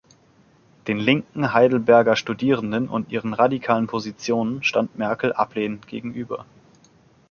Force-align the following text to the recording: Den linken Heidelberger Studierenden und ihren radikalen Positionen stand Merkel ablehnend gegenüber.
Den 0.87 0.97
linken 0.97 1.53
Heidelberger 1.53 2.15
Studierenden 2.15 2.87
und 2.89 3.11
ihren 3.11 3.35
radikalen 3.35 3.85
Positionen 3.85 4.63
stand 4.63 4.97
Merkel 4.97 5.31
ablehnend 5.31 5.85
gegenüber. 5.87 6.47